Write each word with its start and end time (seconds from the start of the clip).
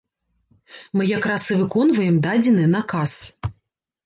Мы 0.99 1.03
як 1.17 1.27
раз 1.31 1.43
і 1.53 1.57
выконваем 1.59 2.17
дадзены 2.25 2.65
наказ. 2.77 3.13